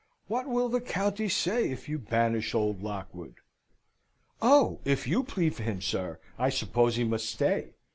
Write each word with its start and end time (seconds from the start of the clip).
"What 0.25 0.47
will 0.47 0.67
the 0.67 0.81
county 0.81 1.29
say 1.29 1.69
if 1.69 1.87
you 1.87 1.99
banish 1.99 2.55
old 2.55 2.81
Lockwood?" 2.81 3.35
"Oh! 4.41 4.79
if 4.83 5.05
you 5.05 5.23
plead 5.23 5.53
for 5.53 5.61
him, 5.61 5.79
sir, 5.79 6.19
I 6.39 6.49
suppose 6.49 6.95
he 6.95 7.03
must 7.03 7.27
stay. 7.29 7.75